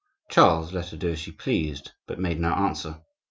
Charles 0.31 0.73
let 0.73 0.89
her 0.89 0.97
do 0.97 1.11
as 1.11 1.19
she 1.19 1.31
pleased, 1.31 1.91
but 2.07 2.17
made 2.17 2.39
no 2.39 2.49
answer. 2.49 3.03